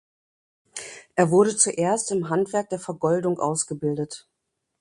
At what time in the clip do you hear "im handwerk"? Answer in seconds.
2.11-2.71